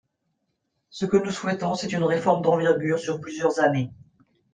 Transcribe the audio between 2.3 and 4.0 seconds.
d’envergure sur plusieurs années.